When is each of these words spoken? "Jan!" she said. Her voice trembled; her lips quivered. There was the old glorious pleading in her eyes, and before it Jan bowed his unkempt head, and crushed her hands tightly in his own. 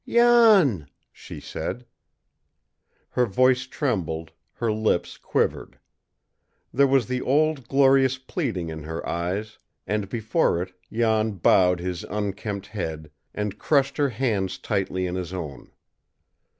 "Jan!" 0.09 0.89
she 1.11 1.39
said. 1.39 1.85
Her 3.11 3.27
voice 3.27 3.67
trembled; 3.67 4.31
her 4.53 4.71
lips 4.71 5.15
quivered. 5.15 5.77
There 6.73 6.87
was 6.87 7.05
the 7.05 7.21
old 7.21 7.67
glorious 7.67 8.17
pleading 8.17 8.69
in 8.69 8.81
her 8.85 9.07
eyes, 9.07 9.59
and 9.85 10.09
before 10.09 10.59
it 10.59 10.73
Jan 10.91 11.33
bowed 11.33 11.79
his 11.79 12.03
unkempt 12.05 12.65
head, 12.65 13.11
and 13.35 13.59
crushed 13.59 13.97
her 13.97 14.09
hands 14.09 14.57
tightly 14.57 15.05
in 15.05 15.13
his 15.13 15.33
own. 15.35 15.71